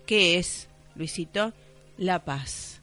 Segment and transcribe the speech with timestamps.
[0.05, 1.51] ¿qué es, Luisito?
[1.97, 2.81] La paz.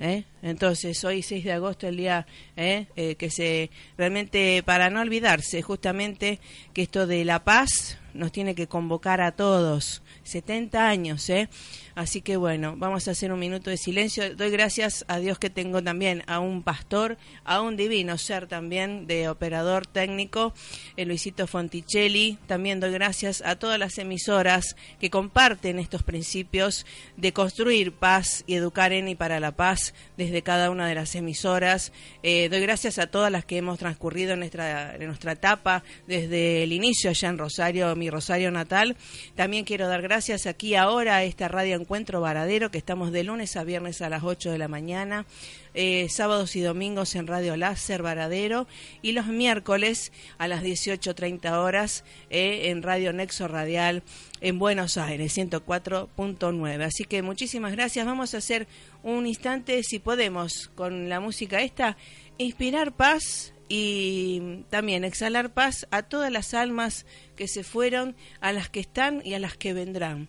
[0.00, 0.24] ¿Eh?
[0.42, 2.86] Entonces, hoy 6 de agosto, el día ¿eh?
[2.96, 6.40] Eh, que se, realmente, para no olvidarse justamente
[6.72, 11.48] que esto de la paz nos tiene que convocar a todos, 70 años, ¿eh?
[11.94, 14.34] Así que bueno, vamos a hacer un minuto de silencio.
[14.36, 19.06] Doy gracias a Dios que tengo también a un pastor, a un divino ser también
[19.06, 20.54] de operador técnico,
[20.96, 22.38] el Luisito Fonticelli.
[22.46, 26.86] También doy gracias a todas las emisoras que comparten estos principios
[27.16, 31.14] de construir paz y educar en y para la paz desde cada una de las
[31.14, 31.92] emisoras.
[32.22, 36.62] Eh, doy gracias a todas las que hemos transcurrido en nuestra, en nuestra etapa desde
[36.62, 38.96] el inicio allá en Rosario, mi Rosario natal.
[39.34, 43.56] También quiero dar gracias aquí ahora a esta radio Encuentro Varadero, que estamos de lunes
[43.56, 45.24] a viernes a las 8 de la mañana,
[45.72, 48.66] eh, sábados y domingos en Radio Láser Varadero
[49.00, 54.02] y los miércoles a las 18.30 horas eh, en Radio Nexo Radial
[54.42, 56.84] en Buenos Aires, 104.9.
[56.84, 58.04] Así que muchísimas gracias.
[58.04, 58.68] Vamos a hacer
[59.02, 61.96] un instante, si podemos, con la música esta,
[62.36, 68.68] inspirar paz y también exhalar paz a todas las almas que se fueron, a las
[68.68, 70.28] que están y a las que vendrán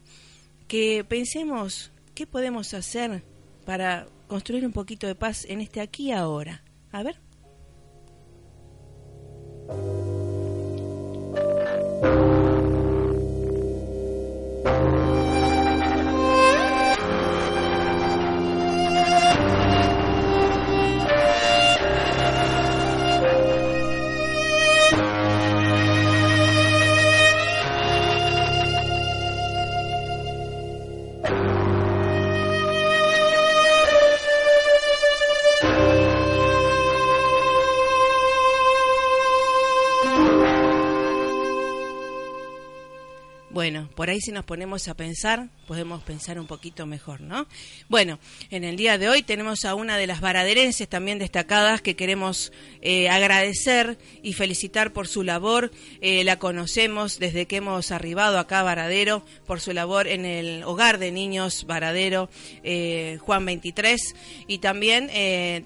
[0.72, 3.26] que pensemos qué podemos hacer
[3.66, 6.64] para construir un poquito de paz en este aquí y ahora.
[6.94, 7.20] A ver.
[43.62, 47.46] bueno, por ahí si nos ponemos a pensar, podemos pensar un poquito mejor, ¿no?
[47.90, 48.18] Bueno,
[48.50, 52.52] en el día de hoy tenemos a una de las varaderenses también destacadas que queremos
[52.82, 55.72] eh, agradecer y felicitar por su labor.
[56.02, 60.64] Eh, la conocemos desde que hemos arribado acá a Varadero, por su labor en el
[60.64, 62.32] Hogar de Niños Varadero
[62.64, 64.02] eh, Juan 23.
[64.48, 65.12] Y también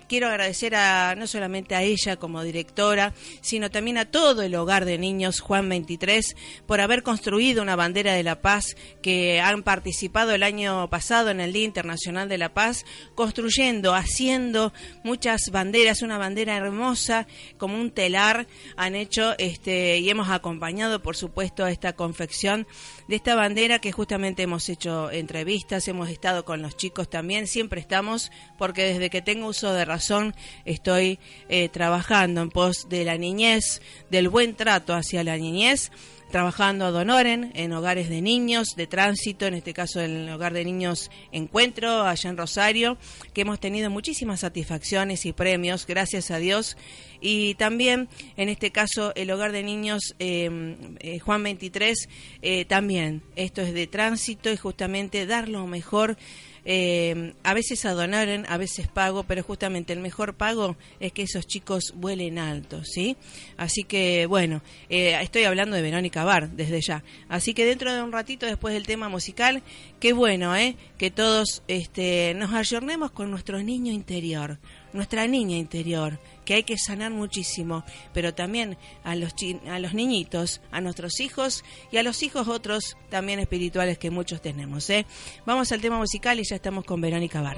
[0.09, 4.83] quiero agradecer a, no solamente a ella como directora, sino también a todo el Hogar
[4.83, 6.36] de Niños Juan 23
[6.68, 11.40] por haber construido una bandera de la paz que han participado el año pasado en
[11.40, 12.84] el Día Internacional de la Paz,
[13.14, 14.74] construyendo, haciendo
[15.04, 17.28] muchas banderas, una bandera hermosa
[17.60, 22.66] como un telar han hecho este y hemos acompañado por supuesto a esta confección
[23.08, 27.81] de esta bandera que justamente hemos hecho entrevistas, hemos estado con los chicos también, siempre
[27.81, 30.34] estamos porque desde que tengo uso de razón
[30.66, 35.92] estoy eh, trabajando en pos de la niñez, del buen trato hacia la niñez
[36.36, 40.66] trabajando a Donoren en hogares de niños de tránsito, en este caso el hogar de
[40.66, 42.98] niños Encuentro, allá en Rosario,
[43.34, 46.76] que hemos tenido muchísimas satisfacciones y premios, gracias a Dios.
[47.22, 52.10] Y también, en este caso, el hogar de niños eh, eh, Juan 23,
[52.42, 56.18] eh, también, esto es de tránsito y justamente dar lo mejor
[56.66, 61.46] eh, a veces adonaron, a veces pago, pero justamente el mejor pago es que esos
[61.46, 63.16] chicos vuelen alto, ¿sí?
[63.56, 67.04] Así que, bueno, eh, estoy hablando de Verónica Bar desde ya.
[67.30, 69.62] Así que dentro de un ratito, después del tema musical,
[70.00, 70.76] qué bueno, ¿eh?
[70.98, 74.58] Que todos este, nos ayornemos con nuestro niño interior,
[74.95, 77.83] nuestra niña interior, que hay que sanar muchísimo,
[78.13, 79.36] pero también a los,
[79.69, 84.42] a los niñitos, a nuestros hijos y a los hijos otros también espirituales que muchos
[84.42, 84.89] tenemos.
[84.89, 85.06] ¿eh?
[85.45, 87.57] Vamos al tema musical y ya estamos con Verónica Bar.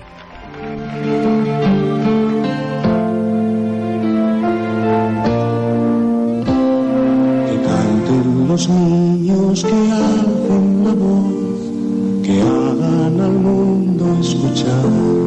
[7.47, 15.26] Que canten los niños que la voz, que hagan al mundo escuchar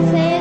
[0.00, 0.39] canto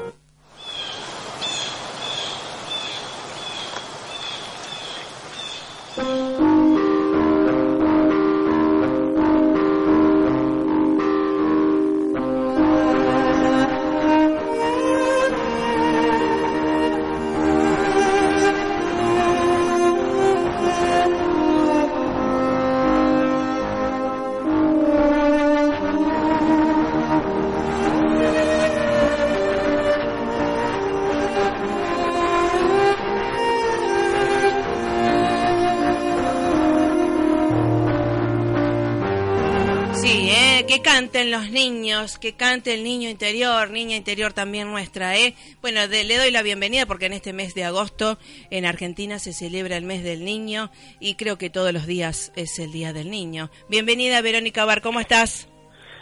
[41.20, 45.34] canten los niños, que cante el niño interior, niña interior también nuestra, ¿eh?
[45.60, 48.16] Bueno, de- le doy la bienvenida porque en este mes de agosto
[48.50, 52.58] en Argentina se celebra el mes del niño y creo que todos los días es
[52.58, 53.50] el día del niño.
[53.68, 55.46] Bienvenida Verónica Bar, ¿cómo estás?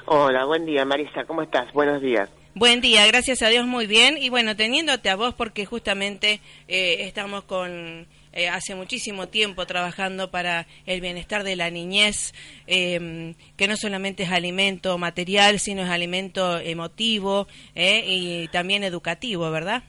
[0.07, 1.73] Hola, buen día Marisa, ¿cómo estás?
[1.73, 2.29] Buenos días.
[2.55, 6.99] Buen día, gracias a Dios muy bien y bueno, teniéndote a vos porque justamente eh,
[7.01, 12.35] estamos con eh, hace muchísimo tiempo trabajando para el bienestar de la niñez,
[12.67, 19.51] eh, que no solamente es alimento material, sino es alimento emotivo eh, y también educativo,
[19.51, 19.83] ¿verdad?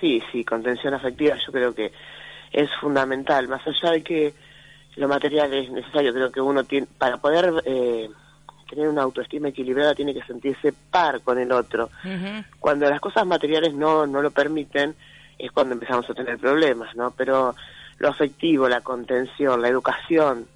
[0.00, 1.92] Sí, sí, contención afectiva yo creo que
[2.52, 4.34] es fundamental, más allá de que
[4.96, 8.08] lo material es necesario, creo que uno tiene, para poder eh,
[8.68, 11.90] tener una autoestima equilibrada tiene que sentirse par con el otro.
[12.60, 14.94] Cuando las cosas materiales no, no lo permiten
[15.38, 17.10] es cuando empezamos a tener problemas, ¿no?
[17.10, 17.54] Pero
[18.04, 20.46] lo afectivo, la contención, la educación,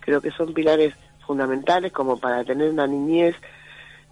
[0.00, 3.36] creo que son pilares fundamentales como para tener una niñez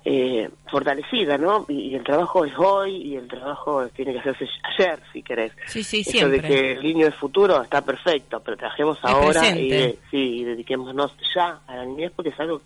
[0.05, 1.67] eh, fortalecida, ¿no?
[1.69, 5.53] Y, y el trabajo es hoy y el trabajo tiene que hacerse ayer, si querés.
[5.67, 6.41] Sí, sí, Eso siempre.
[6.41, 10.45] de que el niño es futuro está perfecto, pero trabajemos ahora y, de- sí, y
[10.45, 12.63] dediquémonos ya a la niñez porque es algo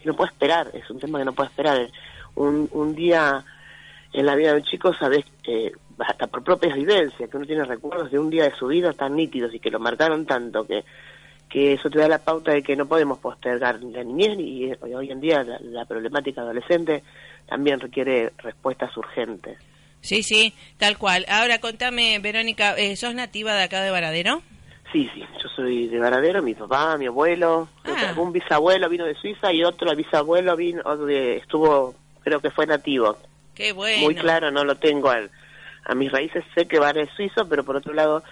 [0.00, 1.90] que no puede esperar, es un tema que no puede esperar.
[2.36, 3.44] Un, un día
[4.12, 7.64] en la vida de un chico, sabes, eh, hasta por propias vivencias, que uno tiene
[7.64, 10.84] recuerdos de un día de su vida tan nítidos y que lo marcaron tanto que
[11.50, 15.10] que eso te da la pauta de que no podemos postergar la niñez y, hoy
[15.10, 17.02] en día la, la problemática adolescente
[17.48, 19.58] también requiere respuestas urgentes.
[20.00, 21.26] Sí, sí, tal cual.
[21.28, 24.42] Ahora contame, Verónica, eh, ¿sos nativa de acá de Varadero?
[24.92, 28.08] Sí, sí, yo soy de Varadero, mi papá, mi abuelo, Ah.
[28.08, 33.16] algún bisabuelo vino de Suiza y otro bisabuelo vino de, estuvo, creo que fue nativo.
[33.60, 34.04] Qué bueno.
[34.04, 35.30] Muy claro, no lo tengo al,
[35.84, 38.24] a mis raíces, sé que va es suizo, pero por otro lado,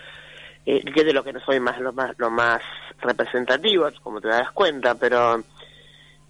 [0.65, 2.63] eh, que de lo que no soy más lo más lo más
[3.03, 5.45] representativo, como te das cuenta, pero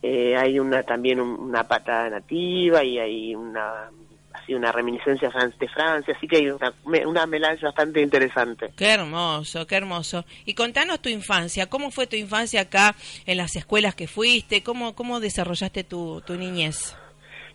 [0.03, 3.89] eh, hay una también un- una pata nativa y hay una
[4.33, 6.73] así una reminiscencia de Francia, así que hay una,
[7.07, 8.73] una melange bastante interesante.
[8.77, 10.25] Qué hermoso, qué hermoso.
[10.45, 12.95] Y contanos tu infancia, ¿cómo fue tu infancia acá
[13.27, 14.63] en las escuelas que fuiste?
[14.63, 16.97] ¿Cómo, cómo desarrollaste tu, tu niñez?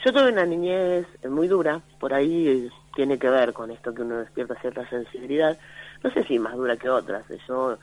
[0.04, 4.02] Yo tuve una niñez muy dura, por ahí eh, tiene que ver con esto que
[4.02, 5.58] uno despierta cierta sensibilidad,
[6.04, 7.78] no sé si más dura que otras, eh, yo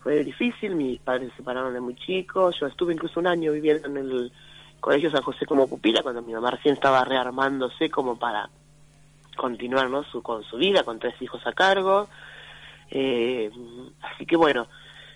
[0.00, 3.88] fue difícil, mis padres se separaron de muy chicos, yo estuve incluso un año viviendo
[3.88, 4.32] en el
[4.78, 8.48] Colegio San José como pupila cuando mi mamá recién estaba rearmándose como para
[9.36, 10.04] continuar ¿no?
[10.04, 12.08] su, con su vida, con tres hijos a cargo,
[12.90, 13.50] eh,
[14.00, 14.68] así que bueno,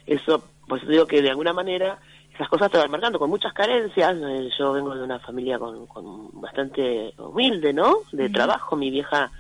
[0.07, 2.01] eso, pues digo que de alguna manera
[2.39, 4.17] esas cosas te van marcando con muchas carencias.
[4.17, 7.97] eh, yo vengo de una familia con, con bastante humilde, ¿no?
[8.13, 8.77] De trabajo.
[8.77, 9.33] Mi vieja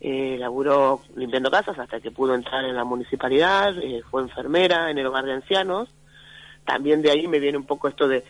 [0.00, 4.98] eh, laburó limpiando casas hasta que pudo entrar en la municipalidad, eh, fue enfermera en
[4.98, 5.88] el hogar de ancianos.
[6.64, 8.24] También de ahí me viene un poco esto de,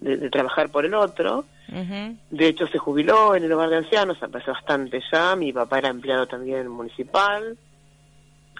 [0.00, 1.44] de, de trabajar por el otro.
[1.68, 2.16] Ujú.
[2.30, 5.36] De hecho, se jubiló en el hogar de ancianos, hace bastante ya.
[5.36, 7.58] Mi papá era empleado también municipal.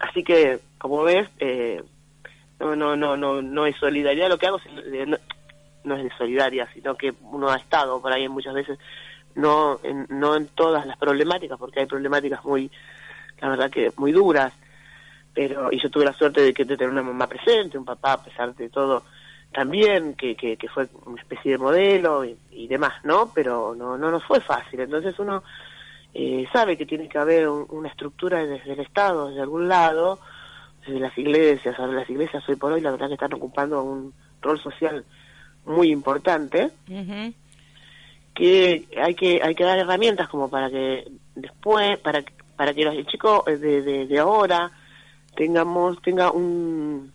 [0.03, 1.83] Así que, como ves, eh,
[2.61, 4.29] no, no, no, no, no es solidaridad.
[4.29, 5.07] Lo que hago es, eh,
[5.85, 8.79] no, es de solidaria, sino que uno ha estado por ahí muchas veces,
[9.35, 12.71] no en, no en todas las problemáticas, porque hay problemáticas muy,
[13.41, 14.53] la verdad que muy duras.
[15.35, 18.15] Pero, y yo tuve la suerte de que de tener una mamá presente, un papá
[18.15, 19.05] a pesar de todo
[19.53, 23.31] también, que, que, que fue una especie de modelo y, y demás, ¿no?
[23.35, 24.81] Pero no, no nos fue fácil.
[24.81, 25.43] Entonces uno
[26.13, 30.19] eh, sabe que tiene que haber un- una estructura desde el Estado, desde algún lado,
[30.89, 31.79] desde las iglesias.
[31.79, 35.05] Ahora las iglesias hoy por hoy la verdad que están ocupando un rol social
[35.65, 36.71] muy importante
[38.35, 42.85] que hay que hay que dar herramientas como para que después para que- para que
[42.85, 44.71] los el chico de, de, de ahora
[45.37, 47.13] tengamos tenga un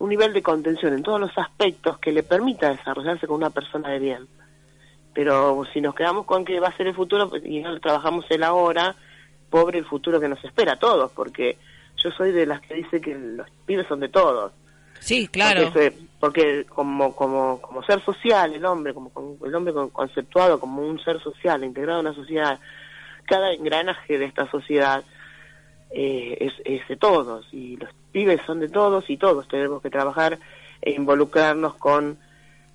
[0.00, 3.88] un nivel de contención en todos los aspectos que le permita desarrollarse con una persona
[3.88, 4.26] de bien
[5.14, 8.44] pero si nos quedamos con que va a ser el futuro y no trabajamos el
[8.44, 8.94] ahora
[9.50, 11.56] pobre el futuro que nos espera a todos porque
[12.02, 14.52] yo soy de las que dice que los pibes son de todos.
[15.00, 15.70] Sí, claro.
[16.18, 20.82] Porque, como, como, como ser social, el hombre, como, como el hombre con- conceptuado como
[20.82, 22.58] un ser social, integrado en una sociedad,
[23.24, 25.04] cada engranaje de esta sociedad
[25.90, 29.90] eh, es, es de todos y los pibes son de todos y todos tenemos que
[29.90, 30.38] trabajar
[30.82, 32.18] e involucrarnos con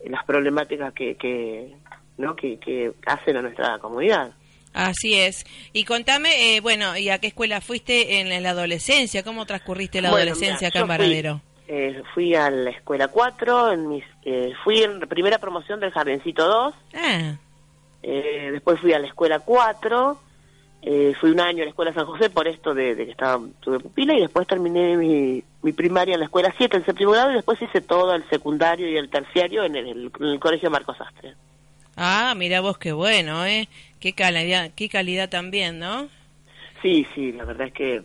[0.06, 1.75] las problemáticas que, que,
[2.18, 2.36] ¿no?
[2.36, 4.32] que, que hacen a nuestra comunidad.
[4.74, 5.46] Así es.
[5.72, 9.24] Y contame, eh, bueno, ¿y a qué escuela fuiste en la adolescencia?
[9.24, 11.42] ¿Cómo transcurriste la Bueno, adolescencia mira, acá en yo fui- Varadero?
[11.68, 16.46] Eh, fui a la escuela 4, en mis, eh, fui en primera promoción del Jardincito
[16.48, 17.36] 2, Ah,
[18.03, 20.20] eh, después fui a la escuela 4,
[20.82, 23.39] eh, fui un año a la escuela San José por esto de, de que estaba
[23.62, 27.32] tuve pupila y después terminé mi, mi primaria en la escuela 7, el séptimo grado,
[27.32, 29.88] y después hice todo el secundario y el terciario en el,
[30.20, 31.34] en el colegio Marcos Astre.
[31.95, 33.67] Ah, mira vos qué bueno, ¿eh?
[34.00, 36.09] Qué calidad, qué calidad también, ¿no?
[36.81, 38.03] Sí, sí, la verdad es que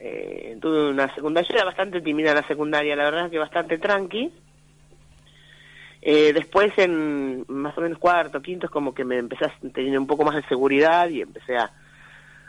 [0.00, 4.32] eh, tuve una secundaria, era bastante tímida la secundaria, la verdad es que bastante tranqui.
[6.00, 9.98] Eh, después en más o menos cuarto, quinto, es como que me empecé a tener
[9.98, 11.64] un poco más de seguridad y empecé a,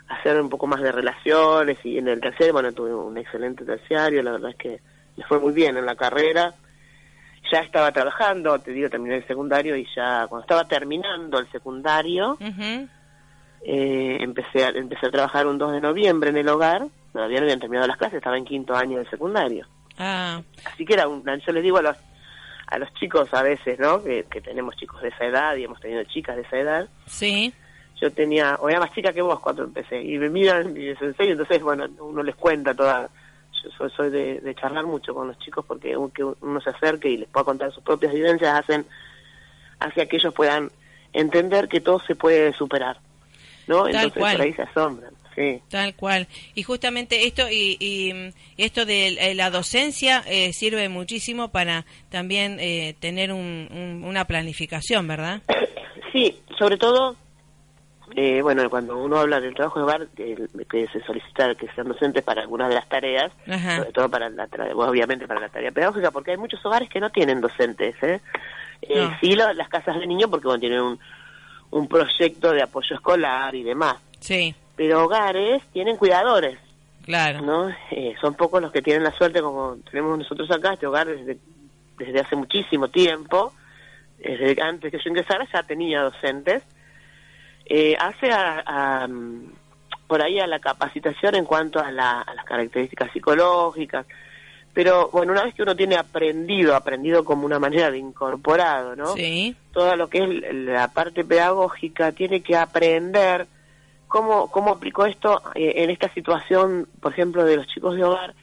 [0.08, 3.66] a hacer un poco más de relaciones y en el terciario, bueno, tuve un excelente
[3.66, 4.80] terciario, la verdad es que
[5.18, 6.54] me fue muy bien en la carrera.
[7.52, 12.38] Ya estaba trabajando, te digo, terminé el secundario y ya cuando estaba terminando el secundario,
[13.66, 17.44] eh, empecé, a, empecé a trabajar un 2 de noviembre en el hogar, todavía no
[17.46, 19.68] habían terminado las clases, estaba en quinto año del secundario.
[19.98, 21.98] Ah, Así que era un, yo les digo a los,
[22.68, 24.02] a los chicos a veces, ¿no?
[24.04, 26.90] Que, que tenemos chicos de esa edad y hemos tenido chicas de esa edad.
[27.06, 27.54] sí.
[28.02, 31.02] Yo tenía, o era más chica que vos cuando empecé, y me miran y les
[31.02, 33.10] enseño, entonces, bueno, uno les cuenta toda.
[33.64, 37.10] Yo soy, soy de, de charlar mucho con los chicos porque que uno se acerque
[37.10, 38.86] y les pueda contar sus propias vivencias hacen
[39.80, 40.72] hacia que ellos puedan
[41.14, 42.98] entender que todo se puede superar,
[43.68, 43.84] ¿no?
[43.84, 44.38] Tal Entonces cual.
[44.38, 45.62] por ahí se asombran, sí.
[45.70, 46.28] Tal cual.
[46.54, 51.86] Y justamente esto y, y, mm, esto de eh, la docencia eh, sirve muchísimo para
[52.10, 55.42] también eh, tener un- un- una planificación, ¿verdad?
[56.12, 57.16] Sí, sobre todo,
[58.16, 60.36] eh, bueno, cuando uno habla del trabajo de hogar, que,
[60.70, 63.78] que se solicita que sean docentes para algunas de las tareas, Ajá.
[63.78, 67.00] sobre todo para la tra- obviamente para la tarea pedagógica, porque hay muchos hogares que
[67.00, 68.20] no tienen docentes, ¿eh?
[68.82, 69.18] Eh, No.
[69.20, 71.00] Sí, lo- las casas de niños, porque bueno, tienen un,
[71.72, 76.58] un proyecto de apoyo escolar y demás, Sí, pero hogares tienen cuidadores,
[77.04, 77.42] claro.
[77.42, 77.70] ¿no?
[77.92, 81.38] Eh, son pocos los que tienen la suerte, como tenemos nosotros acá, este hogar desde,
[81.98, 83.54] desde hace muchísimo tiempo,
[84.18, 86.64] desde antes que yo ingresara ya tenía docentes,
[87.70, 88.64] eh, hace a,
[89.04, 89.54] a, mm,
[90.08, 94.06] por ahí a la capacitación en cuanto a, la- a las características psicológicas,
[94.74, 99.08] pero bueno, una vez que uno tiene aprendido, aprendido como una manera de incorporado, ¿no?
[99.16, 103.48] Sí, Todo lo que es la parte pedagógica, tiene que aprender
[104.08, 108.34] cómo, cómo aplicó esto eh, en esta situación, por ejemplo, de los chicos de hogar,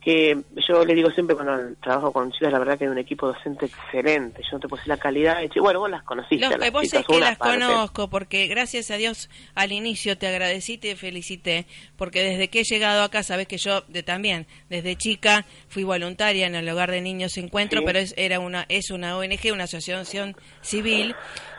[0.00, 0.34] que
[0.68, 3.66] yo le digo siempre cuando trabajo con chicas, la verdad que hay un equipo docente
[3.66, 6.38] excelente, yo no te decir la calidad, bueno, vos las conociste.
[6.48, 7.58] Los- las vos chicas, es que las parte.
[7.66, 12.64] conozco porque gracias a Dios al inicio te agradecí, te felicité, porque desde que he
[12.64, 17.02] llegado acá, sabes que yo de, también, desde chica, fui voluntaria en el Hogar de
[17.02, 17.86] Niños Encuentro, Sí.
[17.86, 21.14] pero es, era una, es una ONG, una asociación civil,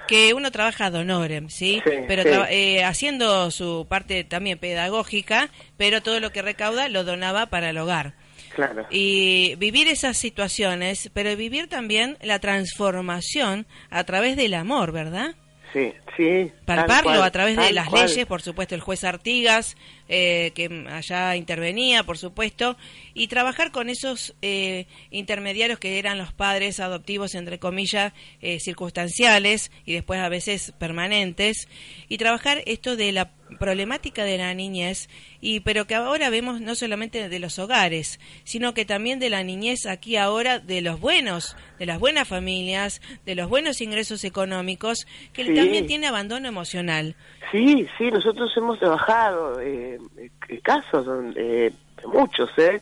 [0.07, 1.81] que uno trabaja ad honorem, ¿sí?
[1.85, 2.29] Sí, pero sí.
[2.49, 7.77] eh, haciendo su parte también pedagógica, pero todo lo que recauda lo donaba para el
[7.77, 8.13] hogar.
[8.55, 8.85] Claro.
[8.89, 15.35] Y vivir esas situaciones, pero vivir también la transformación a través del amor, ¿verdad?
[15.73, 16.51] Sí, sí.
[16.65, 18.07] Palparlo cual, a través de las cual.
[18.07, 19.77] leyes, por supuesto, el juez Artigas,
[20.09, 22.75] eh, que allá intervenía, por supuesto,
[23.13, 28.11] y trabajar con esos eh, intermediarios que eran los padres adoptivos, entre comillas,
[28.41, 31.69] eh, circunstanciales y después a veces permanentes,
[32.09, 35.09] y trabajar esto de la problemática de la niñez,
[35.39, 39.43] y pero que ahora vemos no solamente de los hogares, sino que también de la
[39.43, 45.05] niñez aquí ahora de los buenos, de las buenas familias, de los buenos ingresos económicos,
[45.33, 45.53] que Sí.
[45.55, 47.15] también tiene abandono emocional.
[47.51, 51.73] Sí, sí, nosotros hemos trabajado eh, eh, casos donde, eh,
[52.05, 52.79] muchos, ¿eh?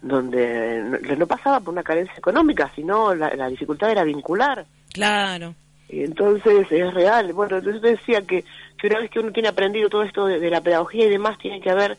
[0.00, 4.66] donde no, no pasaba por una carencia económica, sino la, la dificultad era vincular.
[4.92, 5.54] Claro,
[5.92, 7.32] entonces es real.
[7.32, 8.44] Bueno, entonces decía que,
[8.78, 11.60] que una vez que uno tiene aprendido todo esto de, la pedagogía y demás, tiene
[11.60, 11.98] que haber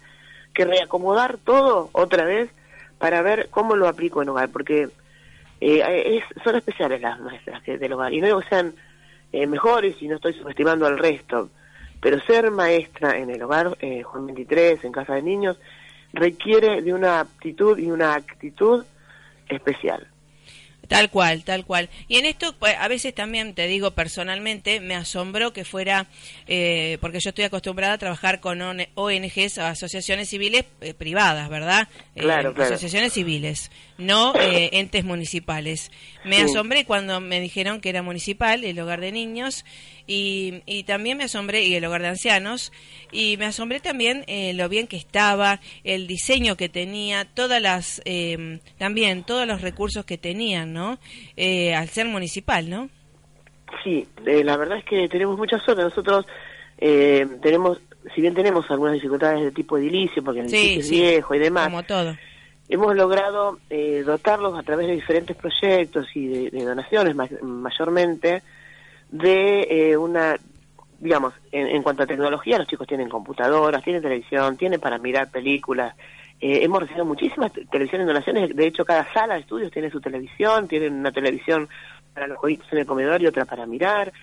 [0.54, 2.50] que reacomodar todo otra vez
[2.98, 4.90] para ver cómo lo aplico en hogar, porque
[5.62, 8.14] eh, son especiales las maestras del hogar.
[8.14, 8.74] Y no digo que sean
[9.32, 11.50] eh, mejores y no estoy subestimando al resto,
[12.00, 15.58] pero ser maestra en el hogar, eh, Juan 23, en casa de niños,
[16.14, 18.86] requiere de una aptitud y una actitud
[19.50, 20.08] especial.
[20.94, 21.90] Tal cual, tal cual.
[22.08, 26.08] Y en esto, pues, a veces también, te digo personalmente, me asombró que fuera,
[26.48, 31.88] eh, porque yo estoy acostumbrada a trabajar con ONGs, asociaciones civiles eh, privadas, ¿verdad?
[32.16, 35.92] Eh, claro, Asociaciones civiles, no entes municipales.
[36.26, 39.66] Me asombré cuando me dijeron que era municipal, el hogar de niños,
[40.08, 42.72] y, y también me asombré, y el hogar de ancianos,
[43.12, 48.02] y me asombré también eh, lo bien que estaba, el diseño que tenía, todas las,
[48.06, 51.00] eh, también todos los recursos que tenían, ¿no?
[51.38, 52.90] Eh, al ser municipal, ¿no?
[53.84, 55.84] Sí, la verdad es que tenemos mucha suerte.
[55.84, 56.26] Nosotros
[56.78, 57.80] tenemos,
[58.14, 61.66] si bien tenemos algunas dificultades de tipo edilicio, porque el edificio es viejo y demás,
[61.66, 62.16] como todo.
[62.70, 63.60] Hemos logrado
[64.06, 68.42] dotarlos a través de diferentes proyectos y de, donaciones mayormente
[69.12, 70.38] de una
[71.04, 75.94] digamos, en, cuanto a tecnología, los chicos tienen computadoras, tienen televisión, tienen para mirar películas.
[76.40, 80.68] Eh, hemos recibido muchísimas televisiones donaciones, de hecho cada sala de estudios tiene su televisión,
[80.70, 81.68] tienen una televisión
[82.14, 84.14] para los jueguitos en el comedor y otra para mirar,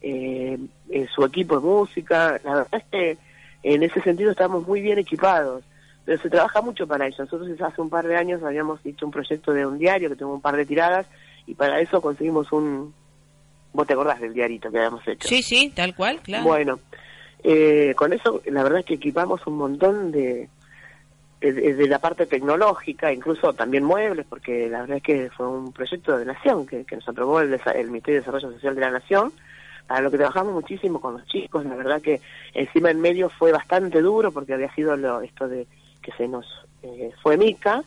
[0.00, 0.58] eh,
[0.90, 3.18] eh, su equipo de música, la verdad es que
[3.62, 5.62] en ese sentido estamos muy bien equipados,
[6.04, 7.22] pero se trabaja mucho para eso.
[7.22, 10.34] Nosotros hace un par de años habíamos hecho un proyecto de un diario que tengo
[10.34, 11.06] un par de tiradas
[11.46, 12.92] y para eso conseguimos un,
[13.74, 15.26] Vos te acordás del diarito que habíamos hecho.
[15.26, 16.44] Sí, sí, tal cual, claro.
[16.44, 16.78] Bueno,
[17.42, 20.48] eh, con eso la verdad es que equipamos un montón de,
[21.40, 26.16] de, la parte tecnológica, incluso también muebles, porque la verdad es que fue un proyecto
[26.16, 29.32] de nación que, nos aprobó el, el Ministerio de Desarrollo Social de la Nación,
[29.88, 32.20] para lo que trabajamos muchísimo con los chicos, la verdad que
[32.54, 35.66] encima en medio fue bastante duro porque había sido lo, esto de
[36.04, 36.46] que se nos
[36.82, 37.82] eh, fue Mica.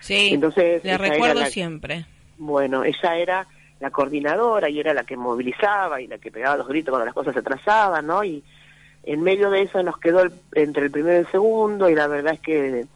[0.00, 2.06] Sí, Entonces, le recuerdo siempre.
[2.38, 3.46] Bueno, ella era
[3.80, 7.14] la coordinadora y era la que movilizaba y la que pegaba los gritos cuando las
[7.14, 8.22] cosas se atrasaban, ¿no?
[8.24, 8.42] Y
[9.02, 10.22] en medio de eso nos quedó
[10.54, 12.86] entre el primero y el segundo y la verdad es que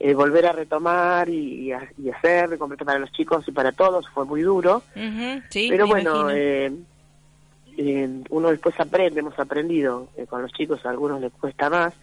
[0.00, 4.08] eh, volver a retomar y, y, hacer de completo para los chicos y para todos
[4.10, 4.82] fue muy duro.
[5.50, 6.72] sí, Pero bueno, eh,
[7.76, 11.94] eh, uno después aprende, hemos aprendido con los chicos, a algunos les cuesta más,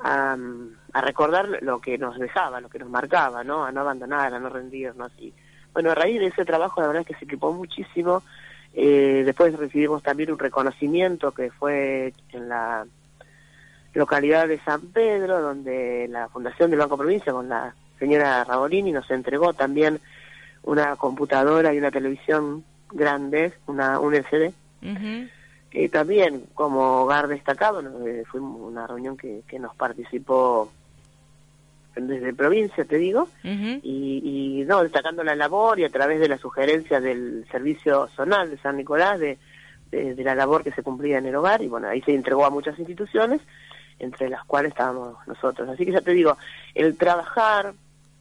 [0.00, 0.36] a,
[0.92, 3.64] a, recordar lo que nos dejaba, lo que nos marcaba, ¿no?
[3.64, 5.32] A no abandonar, a no rendirnos y
[5.72, 8.22] bueno, a raíz de ese trabajo la verdad es que se equipó muchísimo.
[8.74, 12.86] Eh, después recibimos también un reconocimiento que fue en la
[13.94, 19.10] localidad de San Pedro, donde la Fundación del Banco Provincia con la señora Rabolini nos
[19.10, 20.00] entregó también
[20.62, 24.52] una computadora y una televisión grande, una un LCD.
[25.70, 30.70] que también como hogar destacado, eh, fue una reunión que, que nos participó
[31.94, 36.38] desde provincia, te digo, y, y, no, destacando la labor y a través de la
[36.38, 39.38] sugerencia del servicio zonal de San Nicolás de,
[39.90, 42.50] de, la labor que se cumplía en el hogar, y bueno, ahí se entregó a
[42.50, 43.40] muchas instituciones,
[43.98, 45.68] entre las cuales estábamos nosotros.
[45.68, 46.36] Así que ya te digo,
[46.74, 47.74] el trabajar,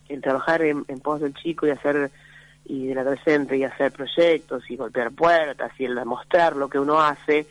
[0.09, 2.11] el trabajar en, en pos del chico y hacer
[2.65, 7.01] y del adolescente y hacer proyectos y golpear puertas y el mostrar lo que uno
[7.01, 7.47] hace,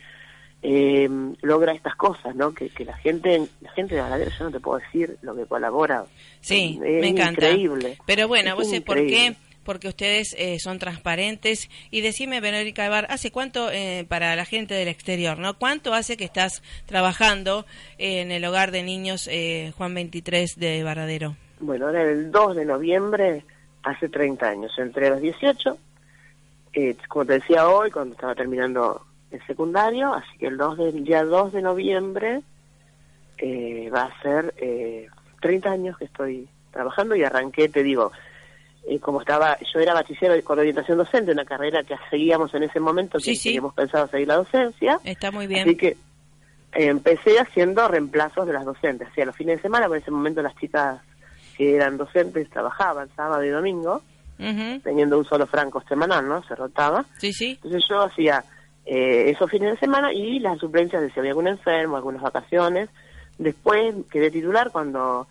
[0.63, 1.09] eh,
[1.43, 2.53] logra estas cosas, ¿no?
[2.53, 5.47] Que, que la gente, la gente de Varadero, yo no te puedo decir lo que
[5.47, 6.05] colabora.
[6.41, 7.51] Sí, me encanta.
[7.51, 7.99] Increíble.
[8.07, 11.69] Pero bueno, vos sé por qué porque ustedes eh, son transparentes.
[11.91, 15.59] Y decime, Verónica Ibar, ¿hace cuánto eh, para la gente del exterior, no?
[15.59, 17.67] ¿Cuánto hace que estás trabajando
[17.99, 21.37] en el hogar de niños eh, Juan 23 de Varadero?
[21.61, 23.45] Bueno, ahora el 2 de noviembre,
[23.83, 25.79] hace 30 años, entre los 18,
[27.09, 31.25] como te decía hoy, cuando estaba terminando el secundario, así que el, 2 de, día
[31.25, 32.43] 2 de noviembre
[33.39, 35.09] eh, va a ser eh,
[35.41, 38.13] 30 años que estoy trabajando y arranqué, te digo,
[38.89, 42.81] eh, como estaba, yo era bachiller con orientación docente, una carrera que seguíamos en ese
[42.81, 45.01] momento, que sí, pensado seguir la docencia.
[45.05, 45.63] Está muy bien.
[45.63, 45.97] Así que
[46.73, 50.57] empecé haciendo reemplazos de las docentes, hacía los fines de semana, por ese momento las
[50.57, 51.01] chicas
[51.57, 54.03] que eran docentes trabajaban sábado y domingo,
[54.83, 56.43] teniendo un solo franco semanal, ¿no?
[56.45, 57.05] Se rotaba.
[57.19, 57.51] Sí, sí.
[57.63, 58.43] Entonces yo hacía
[58.93, 62.89] eh, esos fines de semana y las suplencias de si había algún enfermo, algunas vacaciones.
[63.39, 65.29] Después quedé titular cuando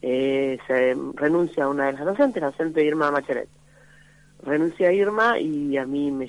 [0.00, 3.48] eh, se renuncia a una de las docentes, la docente Irma Macheret.
[4.44, 6.28] Renuncia a Irma y a mí me,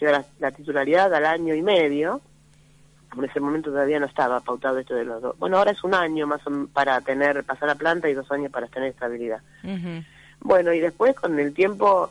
[0.00, 2.20] llega la, titularidad al año y medio.
[3.16, 5.38] En ese momento todavía no estaba pautado esto de los dos.
[5.38, 6.40] Bueno, ahora es un año más
[6.72, 9.42] para tener, pasar la planta y dos años para tener estabilidad.
[10.40, 12.10] Bueno, y después con el tiempo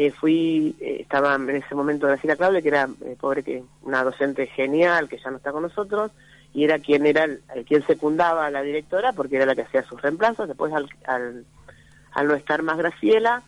[0.00, 4.04] eh, fui, eh, estaba en ese momento Graciela Claudia, que era, eh, pobre, que una
[4.04, 6.12] docente genial, que ya no está con nosotros,
[6.54, 9.82] y era quien era el, quien secundaba a la directora, porque era la que hacía
[9.82, 10.46] sus reemplazos.
[10.46, 13.42] Después, al, al, no estar más Graciela,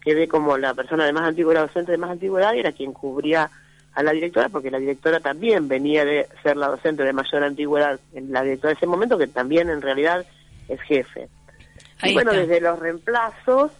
[0.00, 3.48] quedé como la persona de más antigüedad, docente de más antigüedad, y era quien cubría
[3.94, 8.00] a la directora, porque la directora también venía de ser la docente de mayor antigüedad,
[8.12, 10.26] en la directora de ese momento, que también en realidad
[10.68, 11.28] es jefe.
[12.02, 13.70] y bueno, desde los reemplazos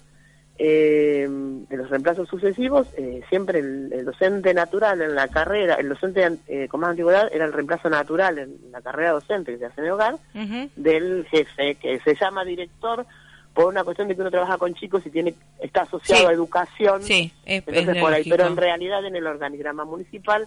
[0.59, 5.89] eh, en los reemplazos sucesivos, eh, siempre el, el docente natural en la carrera, el
[5.89, 9.67] docente eh, con más antigüedad era el reemplazo natural en la carrera docente que se
[9.67, 10.17] hace en el hogar
[10.77, 13.05] del jefe, que se llama director
[13.53, 16.27] por una cuestión de que uno trabaja con chicos y tiene está asociado Sí.
[16.29, 17.03] a educación.
[17.03, 20.47] Sí, es, Entonces es por ahí, pero en realidad en el organigrama municipal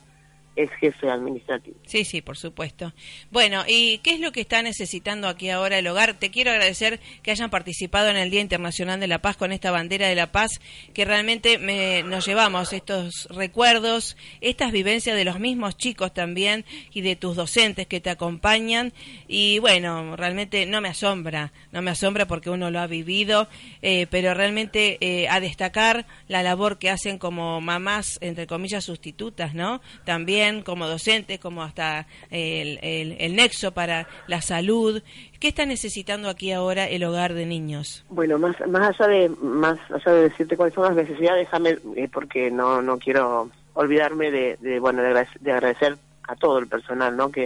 [0.55, 1.77] es jefe administrativo.
[1.85, 2.93] Sí, sí, por supuesto.
[3.31, 6.15] Bueno, ¿y qué es lo que está necesitando aquí ahora el hogar?
[6.15, 9.71] Te quiero agradecer que hayan participado en el Día Internacional de la Paz con esta
[9.71, 10.59] bandera de la paz,
[10.93, 17.01] que realmente me, nos llevamos estos recuerdos, estas vivencias de los mismos chicos también y
[17.01, 18.91] de tus docentes que te acompañan.
[19.27, 23.47] Y bueno, realmente no me asombra, no me asombra porque uno lo ha vivido,
[23.81, 29.53] eh, pero realmente eh, a destacar la labor que hacen como mamás, entre comillas, sustitutas,
[29.53, 29.81] ¿no?
[30.05, 35.01] También como docentes, como hasta el, el- el nexo para la salud.
[35.39, 38.03] ¿Qué está necesitando aquí ahora el hogar de niños?
[38.09, 42.09] Bueno, más más allá de más allá de decirte cuáles son las necesidades, déjame eh,
[42.11, 45.97] porque no no quiero olvidarme de, bueno de agradecer, de agradecer
[46.27, 47.31] a todo el personal, ¿no?
[47.31, 47.45] Que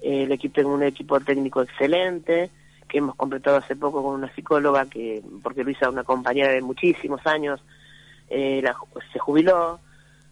[0.00, 2.50] eh, el equipo tengo un equipo técnico excelente
[2.88, 7.20] que hemos completado hace poco con una psicóloga que porque Luisa una compañera de muchísimos
[7.26, 7.60] años
[8.30, 8.74] eh, la
[9.12, 9.78] se jubiló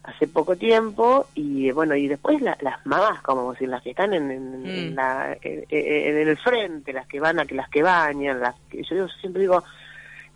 [0.07, 3.91] hace poco tiempo y eh, bueno y después la- las mamás como decir las que
[3.91, 4.67] están en, en, Mm.
[4.67, 8.55] en la, en- en- el frente las que van a que las que bañan las
[8.71, 9.65] que yo digo- siempre digo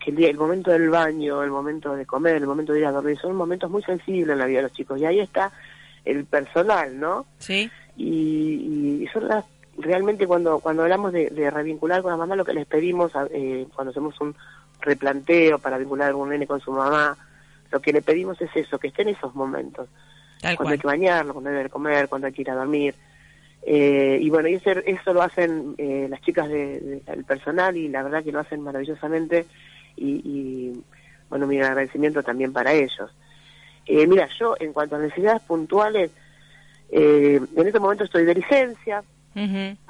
[0.02, 2.86] que el, día- el momento del baño el momento de comer el momento de ir
[2.86, 5.52] a dormir son momentos muy sensibles en la vida de los chicos y ahí está
[6.04, 7.70] el personal no ¿Sí?
[7.96, 9.44] y, y son las
[9.78, 13.66] realmente cuando cuando hablamos de, de revincular con la mamá lo que les pedimos eh,
[13.74, 14.34] cuando hacemos un
[14.80, 17.16] replanteo para vincular a algún nene con su mamá
[17.70, 19.88] lo que le pedimos es eso que esté en esos momentos.
[20.40, 22.94] Tal cuando hay que bañarlo cuando hay que comer cuando hay que ir a dormir.
[23.62, 27.76] Eh, y bueno y ese- eso lo hacen eh, las chicas de- de- del personal
[27.76, 29.46] y la verdad que lo hacen maravillosamente.
[29.96, 30.82] Y, y,
[31.28, 33.10] bueno mi agradecimiento también para ellos.
[33.86, 36.10] Eh, mira yo en cuanto a necesidades puntuales
[36.90, 39.02] eh, en este momento estoy de licencia.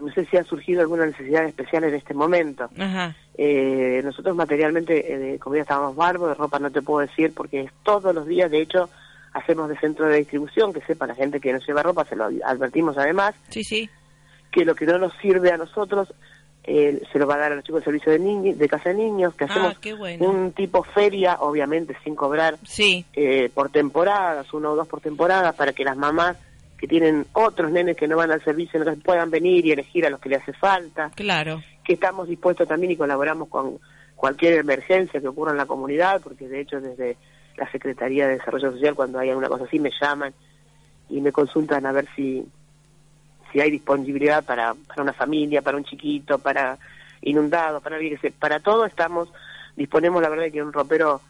[0.01, 2.69] No sé si ha surgido alguna necesidad especial en este momento.
[2.79, 3.17] Ajá.
[3.43, 7.63] Eh, nosotros materialmente eh, de comida estábamos barbos, de ropa no te puedo decir porque
[7.63, 8.91] es todos los días, de hecho,
[9.33, 12.25] hacemos de centro de distribución, que sepa la gente que no lleva ropa, se lo
[12.45, 13.89] advertimos además, Sí, sí.
[14.53, 16.13] que lo que no nos sirve a nosotros
[16.65, 18.91] eh, se lo va a dar a los chicos del servicio de, niños, de casa
[18.91, 20.29] de niños, que Ah, hacemos bueno.
[20.29, 25.53] un tipo feria, obviamente sin cobrar Sí, eh, por temporadas, uno o dos por temporada,
[25.55, 26.37] para que las mamás
[26.77, 30.11] que tienen otros nenes que no van al servicio no puedan venir y elegir a
[30.11, 31.63] los que les hace falta, claro.
[31.85, 33.79] Que estamos dispuestos también y colaboramos con
[34.17, 37.17] cualquier emergencia que ocurra en la comunidad, porque de hecho desde
[37.57, 40.33] la Secretaría de Desarrollo Social cuando hay alguna cosa así me llaman
[41.09, 42.45] y me consultan a ver si
[43.53, 46.79] si hay disponibilidad para, para una familia, para un chiquito, para
[47.23, 47.99] inundado, para
[48.39, 49.29] para todo estamos
[49.77, 51.21] disponemos la verdad que un ropero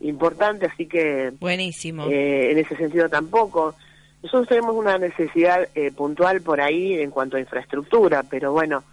[0.00, 2.06] importante, así que Buenísimo.
[2.06, 3.74] eh, en ese sentido tampoco.
[4.22, 8.84] Nosotros tenemos una necesidad eh, puntual por ahí en cuanto a infraestructura, pero bueno,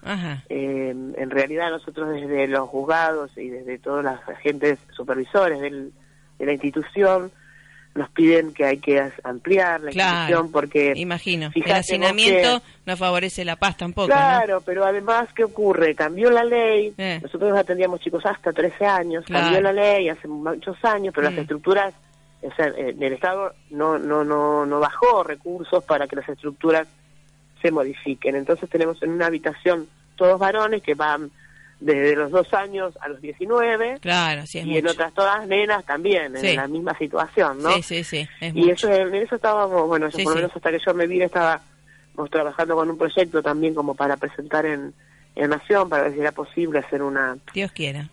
[0.49, 5.91] eh, en realidad nosotros desde los juzgados y desde todos los agentes supervisores del-
[6.39, 7.31] de la institución
[7.95, 10.11] nos piden que hay que ampliar la Claro.
[10.19, 11.49] institución porque Imagino.
[11.53, 15.93] El hacinamiento no favorece la paz tampoco, Claro, pero además, ¿qué ocurre?
[15.95, 17.19] Cambió la ley, Eh.
[17.21, 19.45] nosotros atendíamos chicos hasta 13 años, Claro.
[19.45, 21.33] cambió la ley hace muchos años, pero Mm.
[21.33, 21.93] las estructuras,
[22.41, 26.87] o sea, eh, el Estado no, no, no, no bajó recursos para que las estructuras
[27.61, 28.35] se modifiquen.
[28.35, 31.31] Entonces tenemos en una habitación todos varones que van
[31.81, 33.99] desde los dos años a los 19 ¿no?
[33.99, 36.47] Claro, sí, es y en otras todas nenas también, Sí.
[36.49, 37.71] en la misma situación, ¿no?
[37.73, 38.89] Sí, sí, sí, es y mucho.
[38.89, 41.61] eso, en eso estábamos, bueno, Sí, por lo menos hasta que yo me vine estábamos
[42.31, 44.93] trabajando con un proyecto también como para presentar en,
[45.35, 48.09] en Nación, para ver si era posible hacer una, Dios quiera.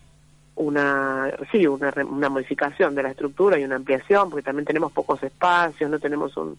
[0.56, 5.22] Una sí, una, una modificación de la estructura y una ampliación, porque también tenemos pocos
[5.22, 6.58] espacios, no tenemos un,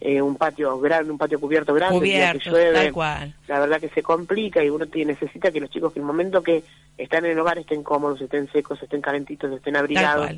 [0.00, 3.34] eh, un patio grande, un patio cubierto grande, día que Cubierto, llueve, tal cual.
[3.48, 6.42] la verdad que se complica y uno tiene- necesita que los chicos que el momento
[6.42, 6.64] que
[6.98, 10.30] están en el hogar estén cómodos, estén secos, estén calentitos, estén abrigados,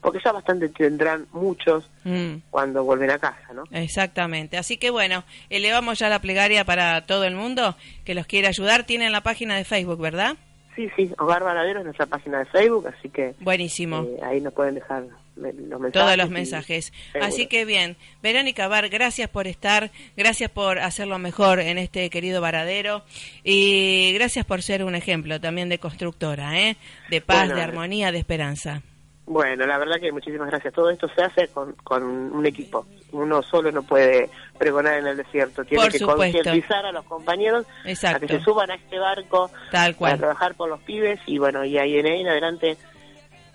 [0.00, 2.36] porque ya bastante tendrán muchos Mm.
[2.50, 3.64] cuando vuelven a casa, ¿no?
[3.70, 4.56] Exactamente.
[4.56, 8.84] Así que bueno, elevamos ya la plegaria para todo el mundo que los quiere ayudar.
[8.84, 10.36] Tienen la página de Facebook, ¿verdad?
[10.80, 14.02] Sí, sí, Hogar Varadero es nuestra página de Facebook, así que Buenísimo.
[14.02, 15.04] eh, ahí nos pueden dejar
[15.36, 15.92] me- los mensajes.
[15.92, 16.92] Todos los mensajes.
[17.20, 22.40] Así que bien, Verónica Bar, gracias por estar, gracias por hacerlo mejor en este querido
[22.40, 23.02] varadero
[23.44, 26.76] y gracias por ser un ejemplo también de constructora, ¿eh?
[27.10, 28.82] de paz, Bueno, de armonía, de esperanza.
[29.26, 30.72] Bueno, la verdad que muchísimas gracias.
[30.74, 32.86] Todo esto se hace con, con un equipo.
[33.12, 35.64] Uno solo no puede pregonar en el desierto.
[35.64, 38.16] Tiene Por que concientizar a los compañeros Exacto.
[38.16, 40.18] a que se suban a este barco Tal para cual.
[40.18, 42.76] trabajar por los pibes y bueno, y ahí en ahí en adelante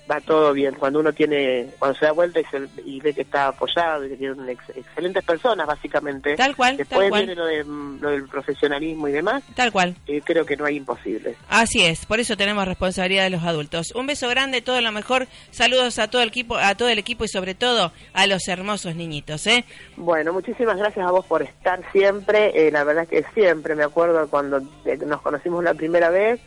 [0.09, 0.75] va todo bien.
[0.75, 4.09] Cuando uno tiene, cuando se da vuelta y, se- y ve que está apoyado y
[4.09, 6.35] que tiene ex- excelentes personas, básicamente.
[6.35, 7.25] Tal cual, Después tal cual.
[7.25, 7.63] viene lo, de,
[8.01, 9.43] lo del profesionalismo y demás.
[9.55, 9.95] Tal cual.
[10.07, 11.35] eh, creo que no hay imposibles.
[11.49, 13.91] Así es, por eso tenemos responsabilidad de los adultos.
[13.95, 15.27] Un beso grande, todo lo mejor.
[15.51, 18.95] Saludos a todo el equipo, a todo el equipo y sobre todo a los hermosos
[18.95, 19.65] niñitos, ¿eh?
[19.97, 22.67] Bueno, muchísimas gracias a vos por estar siempre.
[22.67, 26.39] Eh, la verdad que siempre me acuerdo cuando eh, nos conocimos la primera vez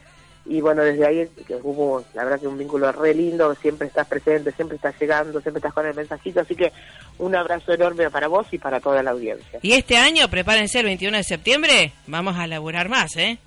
[0.49, 4.07] y bueno, desde ahí que hubo, la verdad que un vínculo re lindo, siempre estás
[4.07, 6.73] presente, siempre estás llegando, siempre estás con el mensajito, así que
[7.19, 9.61] un abrazo enorme para vos y para toda la audiencia.
[9.63, 13.39] Y este año, prepárense el 21 de septiembre, vamos a laburar más, ¿eh?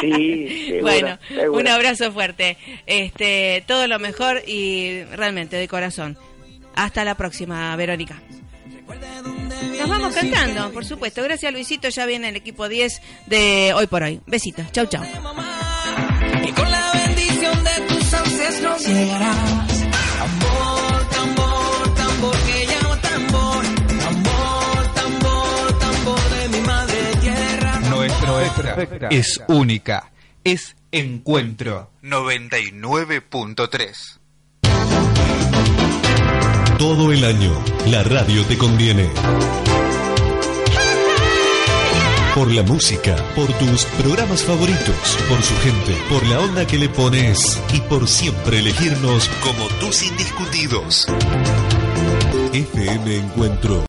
[0.00, 1.60] Sí, seguro, bueno, seguro.
[1.60, 2.58] un abrazo fuerte.
[2.86, 6.18] Este, todo lo mejor y realmente de corazón.
[6.74, 8.20] Hasta la próxima, Verónica.
[9.78, 11.22] Nos vamos cantando, por supuesto.
[11.22, 11.88] Gracias, Luisito.
[11.88, 14.20] Ya viene el equipo 10 de hoy por hoy.
[14.26, 14.70] Besitos.
[14.72, 15.02] Chau, chau.
[16.44, 19.68] Y con la bendición de tus ancestros llegarás.
[20.18, 23.64] Tambor, tambor, tambor que llama tambor,
[23.98, 27.80] tambor, tambor, tambor de mi madre tierra.
[27.90, 28.32] Nuestra
[29.10, 30.10] es única.
[30.44, 34.18] Es Encuentro 99.3.
[36.78, 37.52] Todo el año,
[37.86, 39.08] la radio te conviene.
[42.34, 46.88] Por la música, por tus programas favoritos, por su gente, por la onda que le
[46.88, 51.06] pones y por siempre elegirnos como tus indiscutidos.
[52.54, 53.80] FM Encuentro